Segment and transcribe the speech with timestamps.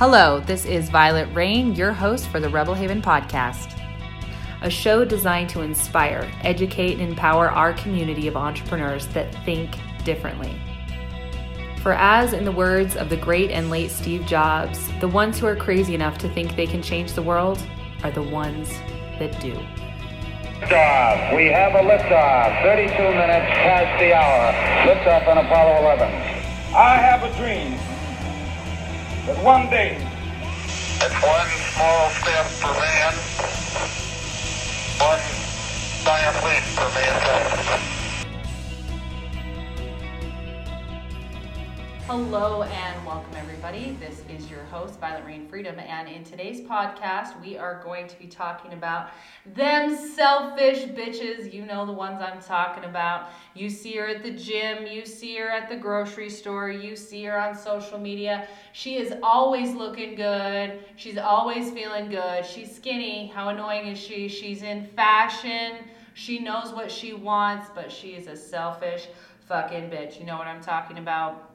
[0.00, 3.78] Hello, this is Violet Rain, your host for the Rebel Haven podcast,
[4.62, 10.58] a show designed to inspire, educate, and empower our community of entrepreneurs that think differently.
[11.82, 15.44] For as in the words of the great and late Steve Jobs, the ones who
[15.44, 17.62] are crazy enough to think they can change the world
[18.02, 18.70] are the ones
[19.18, 19.52] that do.
[20.62, 21.36] Liftoff.
[21.36, 22.62] We have a liftoff.
[22.62, 24.94] 32 minutes past the hour.
[24.94, 26.08] Liftoff on Apollo 11.
[26.74, 27.78] I have a dream
[29.34, 29.94] that one day.
[31.02, 33.14] It's one small step for man,
[34.98, 35.20] one
[36.04, 36.69] giant leap
[42.10, 43.96] Hello and welcome, everybody.
[44.00, 48.18] This is your host, Violet Rain Freedom, and in today's podcast, we are going to
[48.18, 49.10] be talking about
[49.46, 51.54] them selfish bitches.
[51.54, 53.28] You know the ones I'm talking about.
[53.54, 57.22] You see her at the gym, you see her at the grocery store, you see
[57.26, 58.48] her on social media.
[58.72, 62.44] She is always looking good, she's always feeling good.
[62.44, 63.28] She's skinny.
[63.28, 64.26] How annoying is she?
[64.26, 69.06] She's in fashion, she knows what she wants, but she is a selfish
[69.46, 70.18] fucking bitch.
[70.18, 71.49] You know what I'm talking about?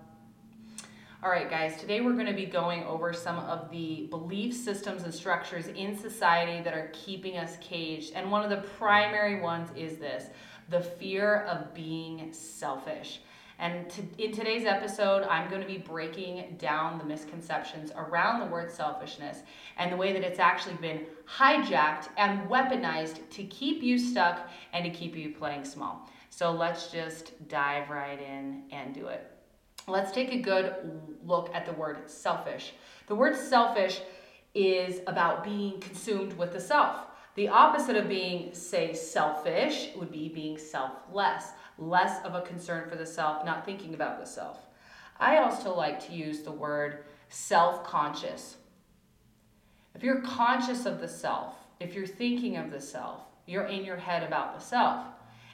[1.26, 5.02] All right, guys, today we're going to be going over some of the belief systems
[5.02, 8.14] and structures in society that are keeping us caged.
[8.14, 10.28] And one of the primary ones is this
[10.70, 13.22] the fear of being selfish.
[13.58, 18.46] And to, in today's episode, I'm going to be breaking down the misconceptions around the
[18.46, 19.40] word selfishness
[19.78, 24.86] and the way that it's actually been hijacked and weaponized to keep you stuck and
[24.86, 26.08] to keep you playing small.
[26.30, 29.34] So let's just dive right in and do it.
[29.88, 30.73] Let's take a good
[31.23, 32.73] look at the word selfish.
[33.08, 34.02] The word selfish
[34.55, 36.97] is about being consumed with the self.
[37.36, 42.95] The opposite of being, say, selfish would be being selfless, less of a concern for
[42.95, 44.58] the self, not thinking about the self.
[45.19, 48.58] I also like to use the word self conscious.
[49.94, 53.97] If you're conscious of the self, if you're thinking of the self, you're in your
[53.97, 55.06] head about the self.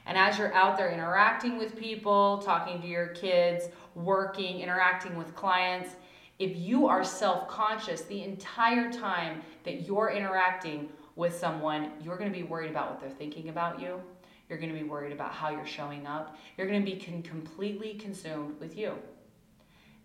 [0.06, 5.34] And as you're out there interacting with people, talking to your kids, working, interacting with
[5.34, 5.94] clients,
[6.38, 12.36] if you are self conscious the entire time that you're interacting with someone, you're to
[12.36, 14.00] be worried about what they're thinking about you.
[14.48, 16.36] You're to be worried about how you're showing up.
[16.56, 18.94] You're to be con- completely consumed with you.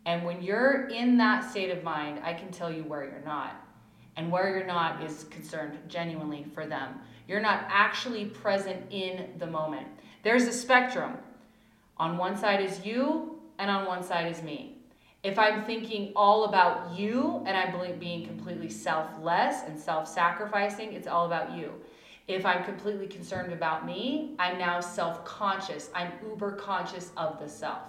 [0.06, 3.62] And when you're in that state of mind, I can tell you where you're not.
[4.16, 7.00] And where you're not is concerned genuinely for them.
[7.28, 9.88] You're not actually present in the moment.
[10.24, 11.18] There's a spectrum.
[11.98, 14.78] On one side is you, and on one side is me.
[15.24, 21.08] If I'm thinking all about you and I'm being completely selfless and self sacrificing, it's
[21.08, 21.74] all about you.
[22.28, 25.90] If I'm completely concerned about me, I'm now self conscious.
[25.96, 27.84] I'm uber conscious of the self.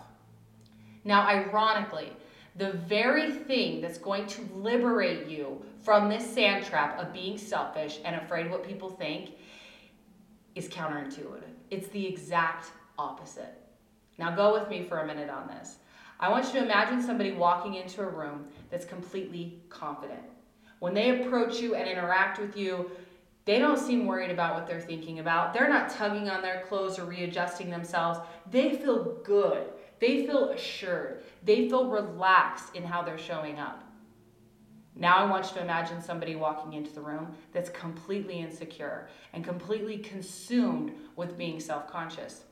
[1.04, 2.12] Now, ironically,
[2.58, 8.00] the very thing that's going to liberate you from this sand trap of being selfish
[8.04, 9.30] and afraid of what people think
[10.56, 11.44] is counterintuitive.
[11.70, 13.54] It's the exact opposite.
[14.18, 15.76] Now, go with me for a minute on this.
[16.18, 20.22] I want you to imagine somebody walking into a room that's completely confident.
[20.80, 22.90] When they approach you and interact with you,
[23.44, 25.54] they don't seem worried about what they're thinking about.
[25.54, 28.18] They're not tugging on their clothes or readjusting themselves.
[28.50, 29.68] They feel good.
[30.00, 31.22] They feel assured.
[31.42, 33.84] They feel relaxed in how they're showing up.
[34.94, 39.44] Now I want you to imagine somebody walking into the room that's completely insecure and
[39.44, 42.42] completely consumed with being self conscious.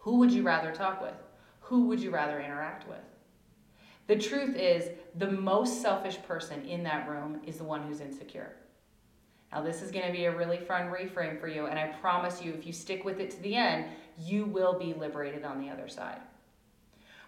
[0.00, 1.14] Who would you rather talk with?
[1.60, 2.98] Who would you rather interact with?
[4.06, 8.56] The truth is, the most selfish person in that room is the one who's insecure.
[9.50, 12.42] Now, this is going to be a really fun reframe for you, and I promise
[12.42, 13.86] you, if you stick with it to the end,
[14.18, 16.20] you will be liberated on the other side.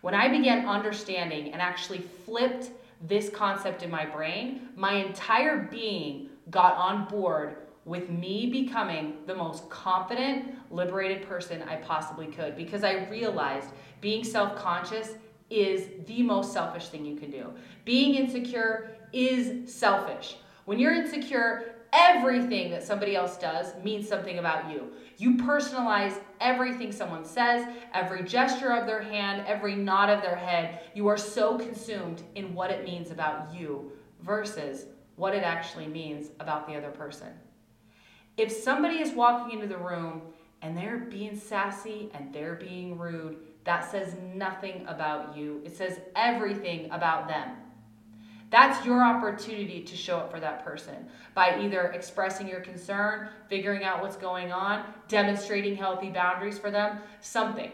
[0.06, 2.70] When I began understanding and actually flipped
[3.08, 9.34] this concept in my brain, my entire being got on board with me becoming the
[9.34, 15.14] most confident, liberated person I possibly could because I realized being self conscious
[15.50, 17.52] is the most selfish thing you can do.
[17.84, 20.36] Being insecure is selfish.
[20.66, 24.92] When you're insecure, everything that somebody else does means something about you.
[25.16, 27.64] You personalize everything someone says,
[27.94, 30.80] every gesture of their hand, every nod of their head.
[30.92, 33.92] You are so consumed in what it means about you
[34.22, 37.28] versus what it actually means about the other person.
[38.36, 40.20] If somebody is walking into the room
[40.62, 45.62] and they're being sassy and they're being rude, that says nothing about you.
[45.64, 47.50] It says everything about them.
[48.50, 53.82] That's your opportunity to show up for that person by either expressing your concern, figuring
[53.82, 57.72] out what's going on, demonstrating healthy boundaries for them, something.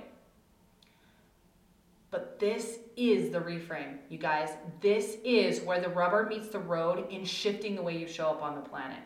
[2.11, 4.51] But this is the reframe, you guys.
[4.81, 8.43] This is where the rubber meets the road in shifting the way you show up
[8.43, 8.99] on the planet.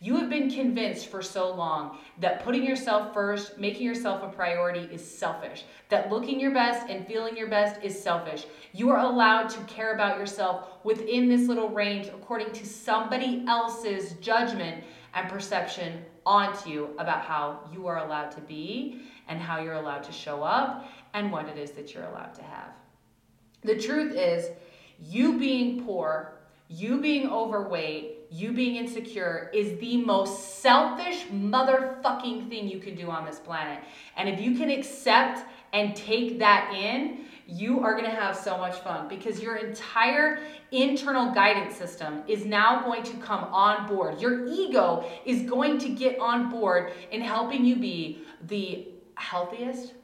[0.00, 4.88] You have been convinced for so long that putting yourself first, making yourself a priority
[4.92, 5.64] is selfish.
[5.88, 8.46] That looking your best and feeling your best is selfish.
[8.72, 14.12] You are allowed to care about yourself within this little range according to somebody else's
[14.20, 14.84] judgment
[15.14, 20.04] and perception onto you about how you are allowed to be and how you're allowed
[20.04, 22.70] to show up and what it is that you're allowed to have.
[23.62, 24.50] The truth is,
[25.00, 26.34] you being poor,
[26.68, 33.10] you being overweight, you being insecure is the most selfish motherfucking thing you can do
[33.10, 33.82] on this planet.
[34.16, 38.58] And if you can accept and take that in, you are going to have so
[38.58, 40.40] much fun because your entire
[40.70, 44.20] internal guidance system is now going to come on board.
[44.20, 49.94] Your ego is going to get on board in helping you be the healthiest,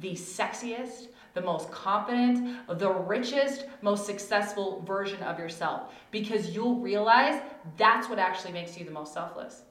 [0.00, 7.40] the sexiest, the most confident, the richest, most successful version of yourself because you'll realize
[7.76, 9.62] that's what actually makes you the most selfless.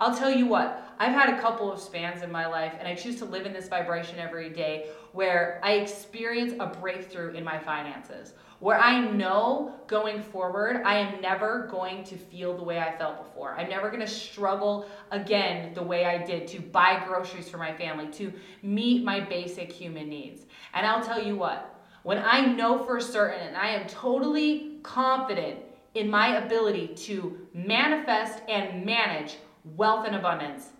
[0.00, 2.94] I'll tell you what, I've had a couple of spans in my life, and I
[2.94, 7.58] choose to live in this vibration every day where I experience a breakthrough in my
[7.58, 12.96] finances, where I know going forward, I am never going to feel the way I
[12.96, 13.54] felt before.
[13.58, 17.74] I'm never going to struggle again the way I did to buy groceries for my
[17.76, 18.32] family, to
[18.62, 20.46] meet my basic human needs.
[20.72, 25.58] And I'll tell you what, when I know for certain and I am totally confident
[25.94, 30.70] in my ability to manifest and manage wealth and abundance.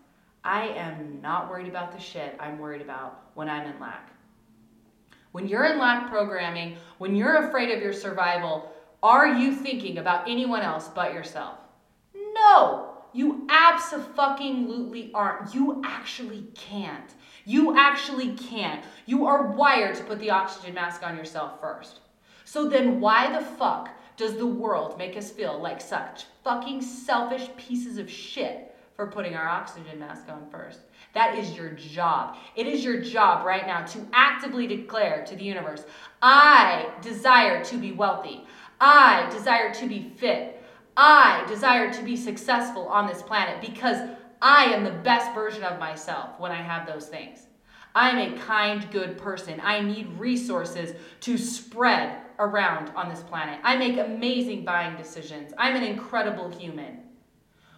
[0.42, 4.10] I am not worried about the shit I'm worried about when I'm in lack.
[5.32, 8.72] When you're in lack programming, when you're afraid of your survival,
[9.02, 11.58] are you thinking about anyone else but yourself?
[12.34, 15.54] No, you absolutely aren't.
[15.54, 17.14] You actually can't.
[17.44, 18.84] You actually can't.
[19.06, 22.00] You are wired to put the oxygen mask on yourself first.
[22.44, 27.48] So then, why the fuck does the world make us feel like such fucking selfish
[27.56, 28.69] pieces of shit
[29.00, 30.80] for putting our oxygen mask on first.
[31.14, 32.36] That is your job.
[32.54, 35.86] It is your job right now to actively declare to the universe
[36.20, 38.44] I desire to be wealthy.
[38.78, 40.62] I desire to be fit.
[40.98, 44.06] I desire to be successful on this planet because
[44.42, 47.46] I am the best version of myself when I have those things.
[47.94, 49.62] I'm a kind, good person.
[49.64, 53.60] I need resources to spread around on this planet.
[53.62, 55.54] I make amazing buying decisions.
[55.56, 57.09] I'm an incredible human.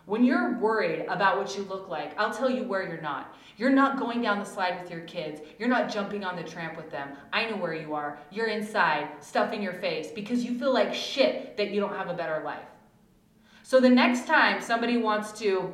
[0.04, 3.36] When you're worried about what you look like, I'll tell you where you're not.
[3.56, 5.40] You're not going down the slide with your kids.
[5.58, 7.10] You're not jumping on the tramp with them.
[7.32, 8.18] I know where you are.
[8.30, 12.14] You're inside, stuffing your face because you feel like shit that you don't have a
[12.14, 12.64] better life.
[13.62, 15.72] So the next time somebody wants to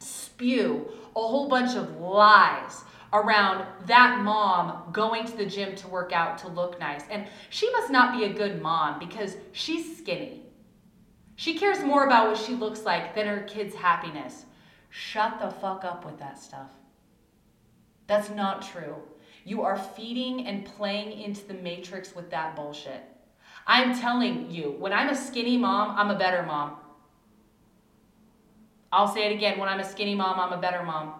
[0.00, 2.82] spew a whole bunch of lies
[3.12, 7.70] around that mom going to the gym to work out to look nice, and she
[7.70, 10.47] must not be a good mom because she's skinny
[11.38, 14.44] she cares more about what she looks like than her kid's happiness.
[14.90, 16.66] Shut the fuck up with that stuff.
[18.08, 18.96] That's not true.
[19.44, 23.04] You are feeding and playing into the matrix with that bullshit.
[23.68, 26.74] I'm telling you, when I'm a skinny mom, I'm a better mom.
[28.90, 31.14] I'll say it again when I'm a skinny mom, I'm a better mom.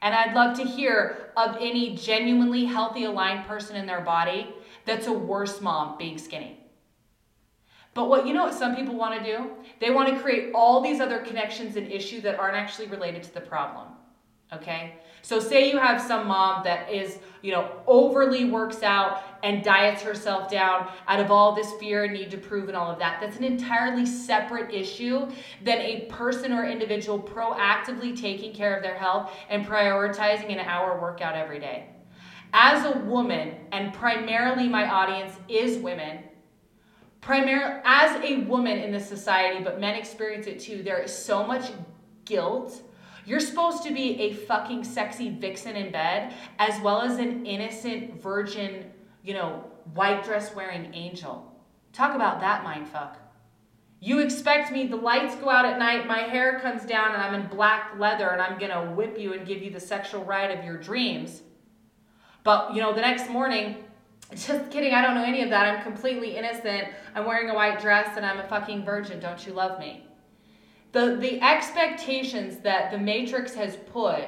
[0.00, 4.54] And I'd love to hear of any genuinely healthy, aligned person in their body
[4.86, 6.61] that's a worse mom being skinny.
[7.94, 9.50] But what you know what some people want to do?
[9.80, 13.34] They want to create all these other connections and issues that aren't actually related to
[13.34, 13.88] the problem.
[14.52, 14.94] Okay?
[15.22, 20.02] So say you have some mom that is, you know, overly works out and diets
[20.02, 23.20] herself down out of all this fear and need to prove and all of that.
[23.20, 25.30] That's an entirely separate issue
[25.62, 31.00] than a person or individual proactively taking care of their health and prioritizing an hour
[31.00, 31.86] workout every day.
[32.52, 36.18] As a woman, and primarily my audience is women,
[37.22, 41.46] primarily as a woman in this society, but men experience it too, there is so
[41.46, 41.70] much
[42.26, 42.82] guilt.
[43.24, 48.20] You're supposed to be a fucking sexy vixen in bed, as well as an innocent
[48.20, 48.90] virgin,
[49.22, 49.64] you know,
[49.94, 51.48] white dress wearing angel.
[51.92, 53.16] Talk about that mindfuck.
[54.00, 57.40] You expect me, the lights go out at night, my hair comes down, and I'm
[57.40, 60.64] in black leather, and I'm gonna whip you and give you the sexual ride of
[60.64, 61.42] your dreams.
[62.42, 63.84] But, you know, the next morning,
[64.36, 65.66] just kidding, I don't know any of that.
[65.66, 66.88] I'm completely innocent.
[67.14, 69.20] I'm wearing a white dress and I'm a fucking virgin.
[69.20, 70.06] Don't you love me?
[70.92, 74.24] The, the expectations that the Matrix has put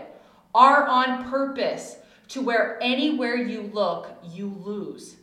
[0.55, 1.97] are on purpose
[2.29, 5.17] to where anywhere you look, you lose.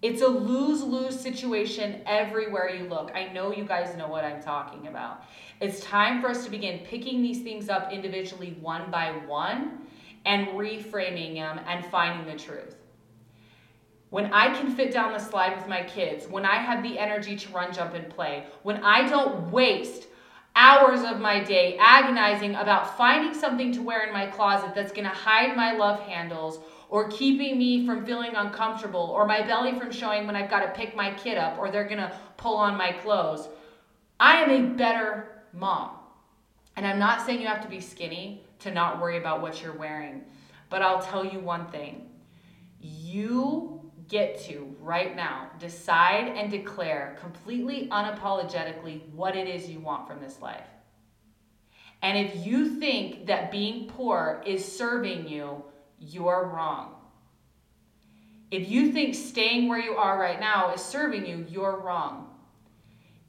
[0.00, 3.10] It's a lose lose situation everywhere you look.
[3.14, 5.24] I know you guys know what I'm talking about.
[5.60, 9.86] It's time for us to begin picking these things up individually, one by one,
[10.24, 12.76] and reframing them and finding the truth
[14.10, 17.36] when I can fit down the slide with my kids, when I have the energy
[17.36, 20.08] to run, jump, and play, when I don't waste
[20.56, 25.08] hours of my day agonizing about finding something to wear in my closet that's gonna
[25.08, 30.26] hide my love handles or keeping me from feeling uncomfortable or my belly from showing
[30.26, 33.48] when I've gotta pick my kid up or they're gonna pull on my clothes,
[34.18, 35.90] I am a better mom.
[36.76, 39.76] And I'm not saying you have to be skinny to not worry about what you're
[39.76, 40.24] wearing,
[40.70, 42.08] but I'll tell you one thing.
[42.80, 43.77] You
[44.08, 50.20] get to right now decide and declare completely unapologetically what it is you want from
[50.20, 50.66] this life.
[52.02, 55.62] And if you think that being poor is serving you,
[55.98, 56.94] you're wrong.
[58.50, 62.30] If you think staying where you are right now is serving you, you're wrong.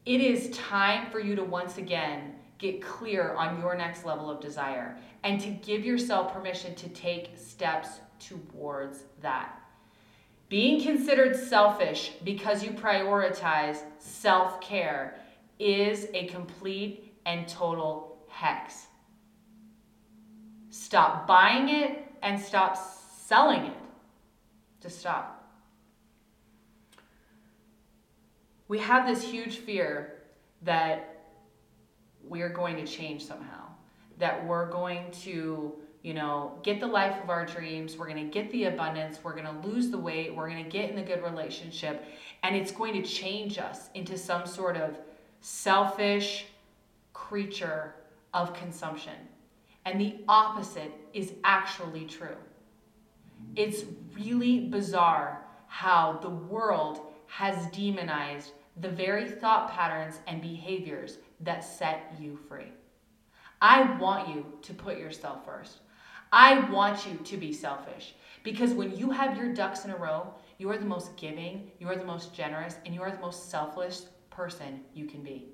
[0.05, 4.39] It is time for you to once again get clear on your next level of
[4.39, 9.59] desire and to give yourself permission to take steps towards that.
[10.49, 15.19] Being considered selfish because you prioritize self care
[15.59, 18.87] is a complete and total hex.
[20.71, 23.77] Stop buying it and stop selling it.
[24.81, 25.35] Just stop.
[28.67, 30.23] We have this huge fear
[30.63, 31.25] that
[32.23, 33.67] we're going to change somehow,
[34.17, 37.97] that we're going to you know, get the life of our dreams.
[37.97, 39.19] We're going to get the abundance.
[39.23, 40.33] We're going to lose the weight.
[40.33, 42.05] We're going to get in the good relationship.
[42.43, 44.97] And it's going to change us into some sort of
[45.41, 46.45] selfish
[47.13, 47.95] creature
[48.33, 49.15] of consumption.
[49.85, 52.37] And the opposite is actually true.
[53.55, 53.83] It's
[54.15, 58.51] really bizarre how the world has demonized
[58.81, 62.71] the very thought patterns and behaviors that set you free.
[63.61, 65.79] I want you to put yourself first.
[66.31, 70.33] I want you to be selfish because when you have your ducks in a row,
[70.57, 73.49] you are the most giving, you are the most generous, and you are the most
[73.49, 75.47] selfless person you can be.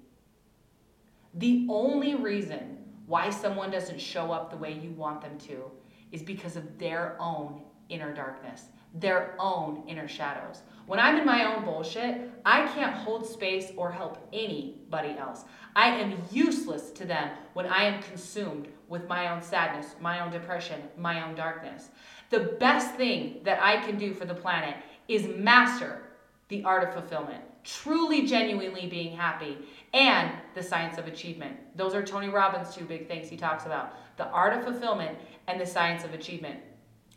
[1.36, 5.72] The only reason why someone doesn't show up the way you want them to
[6.12, 8.66] is because of their own inner darkness,
[8.96, 10.62] their own inner shadows.
[10.88, 15.44] When I'm in my own bullshit, I can't hold space or help anybody else.
[15.76, 20.32] I am useless to them when I am consumed with my own sadness, my own
[20.32, 21.90] depression, my own darkness.
[22.30, 24.76] The best thing that I can do for the planet
[25.08, 26.04] is master
[26.48, 29.58] the art of fulfillment, truly, genuinely being happy,
[29.94, 31.58] and the science of achievement.
[31.76, 35.60] Those are Tony Robbins' two big things he talks about the art of fulfillment and
[35.60, 36.60] the science of achievement.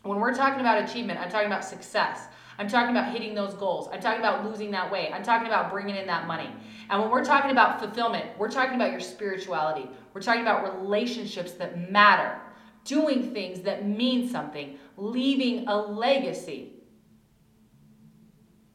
[0.03, 2.27] When we're talking about achievement, I'm talking about success.
[2.57, 3.89] I'm talking about hitting those goals.
[3.91, 5.11] I'm talking about losing that weight.
[5.13, 6.49] I'm talking about bringing in that money.
[6.89, 9.89] And when we're talking about fulfillment, we're talking about your spirituality.
[10.13, 12.39] We're talking about relationships that matter,
[12.83, 16.73] doing things that mean something, leaving a legacy.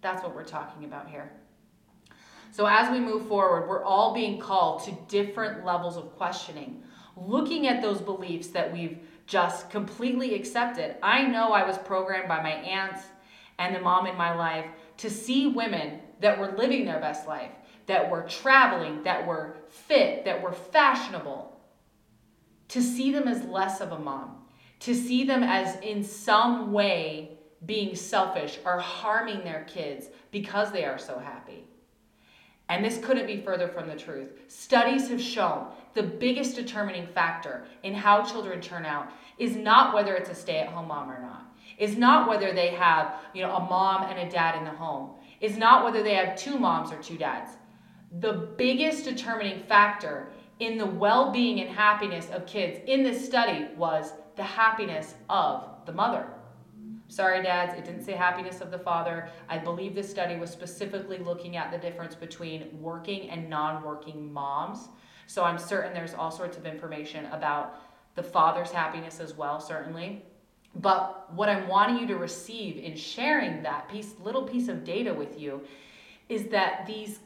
[0.00, 1.32] That's what we're talking about here.
[2.52, 6.84] So, as we move forward, we're all being called to different levels of questioning,
[7.16, 10.96] looking at those beliefs that we've just completely accepted.
[11.02, 13.02] I know I was programmed by my aunts
[13.58, 14.66] and the mom in my life
[14.98, 17.50] to see women that were living their best life,
[17.86, 21.50] that were traveling, that were fit, that were fashionable,
[22.68, 24.44] to see them as less of a mom,
[24.80, 30.84] to see them as in some way being selfish or harming their kids because they
[30.84, 31.64] are so happy.
[32.68, 34.30] And this couldn't be further from the truth.
[34.49, 40.14] Studies have shown the biggest determining factor in how children turn out is not whether
[40.14, 43.54] it's a stay at home mom or not is not whether they have, you know,
[43.54, 45.11] a mom and a dad in the home.
[45.40, 47.50] Is not whether they have two moms or two dads.
[48.21, 50.28] The biggest determining factor
[50.61, 55.92] in the well-being and happiness of kids in this study was the happiness of the
[55.92, 56.26] mother.
[57.08, 59.28] Sorry, dads, it didn't say happiness of the father.
[59.49, 64.32] I believe this study was specifically looking at the difference between working and non working
[64.32, 64.88] moms.
[65.26, 67.80] So I'm certain there's all sorts of information about
[68.14, 70.23] the father's happiness as well, certainly.
[70.76, 75.14] But what I'm wanting you to receive in sharing that piece, little piece of data
[75.14, 75.62] with you
[76.28, 77.20] is that these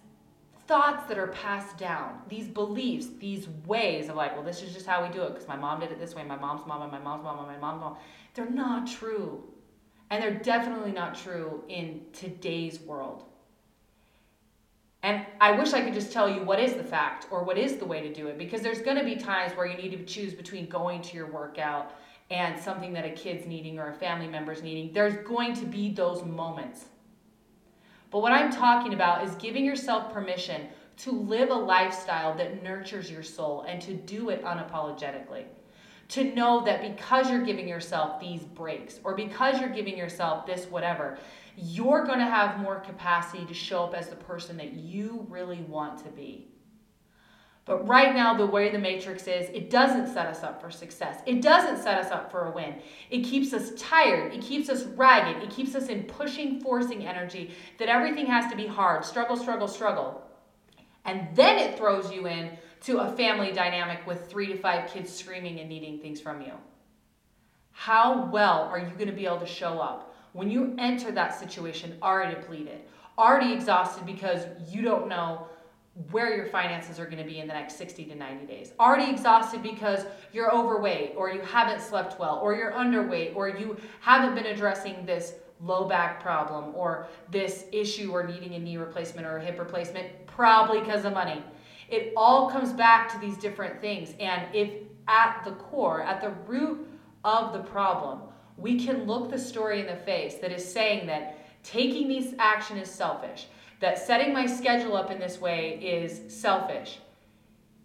[0.67, 4.87] thoughts that are passed down, these beliefs, these ways of like, well, this is just
[4.87, 6.93] how we do it because my mom did it this way, my mom's mom and
[6.93, 7.97] my mom's mom and my mom's mom,
[8.35, 9.43] they're not true.
[10.11, 13.25] And they're definitely not true in today's world.
[15.03, 17.77] And I wish I could just tell you what is the fact or what is
[17.77, 20.05] the way to do it because there's going to be times where you need to
[20.05, 21.95] choose between going to your workout
[22.31, 24.93] and something that a kid's needing or a family member's needing.
[24.93, 26.87] There's going to be those moments.
[28.11, 33.11] But what I'm talking about is giving yourself permission to live a lifestyle that nurtures
[33.11, 35.45] your soul and to do it unapologetically.
[36.09, 40.65] To know that because you're giving yourself these breaks or because you're giving yourself this
[40.67, 41.19] whatever,
[41.57, 45.61] you're going to have more capacity to show up as the person that you really
[45.63, 46.49] want to be.
[47.69, 51.21] But right now, the way the matrix is, it doesn't set us up for success.
[51.27, 52.77] It doesn't set us up for a win.
[53.11, 54.33] It keeps us tired.
[54.33, 55.43] It keeps us ragged.
[55.43, 59.69] It keeps us in pushing, forcing energy that everything has to be hard struggle, struggle,
[59.69, 60.23] struggle.
[61.05, 65.13] And then it throws you in to a family dynamic with three to five kids
[65.13, 66.53] screaming and needing things from you.
[67.73, 71.39] How well are you going to be able to show up when you enter that
[71.39, 72.81] situation already depleted,
[73.17, 75.47] already exhausted because you don't know
[76.11, 78.73] where your finances are going to be in the next 60 to 90 days.
[78.79, 83.77] Already exhausted because you're overweight or you haven't slept well or you're underweight or you
[84.01, 89.27] haven't been addressing this low back problem or this issue or needing a knee replacement
[89.27, 91.43] or a hip replacement, probably because of money.
[91.89, 94.15] It all comes back to these different things.
[94.21, 94.71] And if
[95.07, 96.87] at the core, at the root
[97.25, 98.21] of the problem,
[98.57, 102.77] we can look the story in the face that is saying that taking this action
[102.77, 103.47] is selfish
[103.81, 106.99] that setting my schedule up in this way is selfish.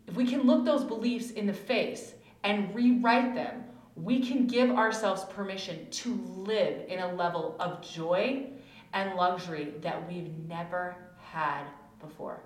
[0.08, 3.64] If we can look those beliefs in the face and rewrite them,
[3.96, 8.48] we can give ourselves permission to live in a level of joy
[8.94, 11.66] and luxury that we've never had
[12.00, 12.42] before.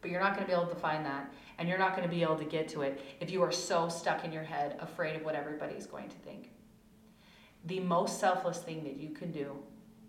[0.00, 2.14] But you're not going to be able to find that, and you're not going to
[2.14, 5.16] be able to get to it if you are so stuck in your head, afraid
[5.16, 6.50] of what everybody's going to think.
[7.66, 9.56] The most selfless thing that you can do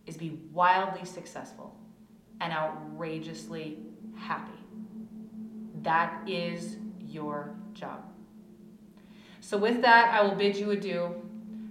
[0.06, 1.76] is be wildly successful
[2.40, 3.80] and outrageously
[4.16, 4.52] happy.
[5.82, 8.06] That is your job.
[9.42, 11.16] So, with that, I will bid you adieu,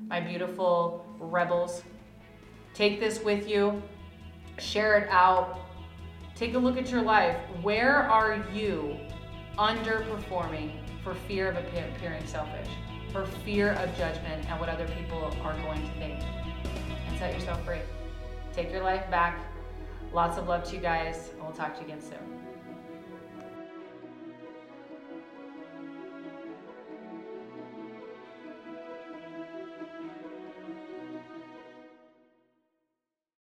[0.09, 1.83] my beautiful rebels.
[2.75, 3.83] Take this with you,
[4.59, 5.59] share it out,
[6.40, 7.37] take a look at your life.
[7.62, 8.99] Where are you
[9.56, 10.73] underperforming
[11.04, 12.68] for fear of appearing selfish,
[13.12, 16.20] for fear of judgment and what other people are going to think?
[17.09, 17.82] And set yourself free.
[18.52, 19.38] Take your life back
[20.12, 22.50] Lots of love to you guys, we'll talk to you again soon.